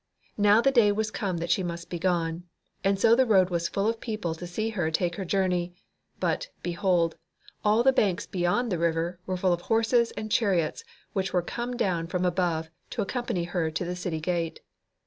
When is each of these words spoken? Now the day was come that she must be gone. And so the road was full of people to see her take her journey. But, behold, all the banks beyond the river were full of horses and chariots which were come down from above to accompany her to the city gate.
Now 0.39 0.61
the 0.61 0.71
day 0.71 0.91
was 0.91 1.11
come 1.11 1.37
that 1.37 1.51
she 1.51 1.61
must 1.61 1.87
be 1.87 1.99
gone. 1.99 2.45
And 2.83 2.99
so 2.99 3.15
the 3.15 3.23
road 3.27 3.51
was 3.51 3.69
full 3.69 3.87
of 3.87 3.99
people 4.01 4.33
to 4.33 4.47
see 4.47 4.69
her 4.69 4.89
take 4.89 5.15
her 5.17 5.25
journey. 5.25 5.75
But, 6.19 6.49
behold, 6.63 7.17
all 7.63 7.83
the 7.83 7.93
banks 7.93 8.25
beyond 8.25 8.71
the 8.71 8.79
river 8.79 9.19
were 9.27 9.37
full 9.37 9.53
of 9.53 9.61
horses 9.61 10.09
and 10.17 10.31
chariots 10.31 10.83
which 11.13 11.33
were 11.33 11.43
come 11.43 11.77
down 11.77 12.07
from 12.07 12.25
above 12.25 12.71
to 12.89 13.03
accompany 13.03 13.43
her 13.43 13.69
to 13.69 13.85
the 13.85 13.95
city 13.95 14.19
gate. 14.19 14.61